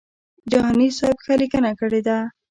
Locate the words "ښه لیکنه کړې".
1.23-2.01